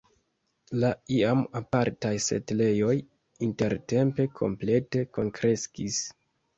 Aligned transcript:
La 0.83 0.89
iam 1.17 1.43
apartaj 1.59 2.15
setlejoj 2.29 2.97
intertempe 3.51 4.29
komplete 4.43 5.09
kunkreskis. 5.17 6.07